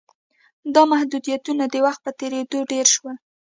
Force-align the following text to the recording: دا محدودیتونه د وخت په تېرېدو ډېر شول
دا 0.73 0.81
محدودیتونه 0.91 1.63
د 1.69 1.75
وخت 1.85 2.01
په 2.05 2.11
تېرېدو 2.19 2.59
ډېر 2.71 2.85
شول 2.95 3.15